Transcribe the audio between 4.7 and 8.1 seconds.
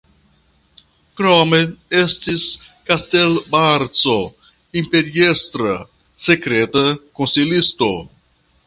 imperiestra sekreta konsilisto.